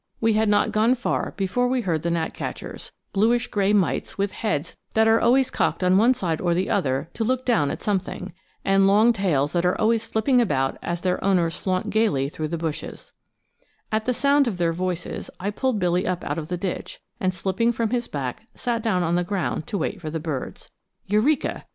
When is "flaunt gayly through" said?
11.55-12.47